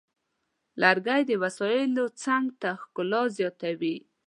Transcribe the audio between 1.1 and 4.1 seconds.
د وسایلو څنګ ته ښکلا زیاتوي.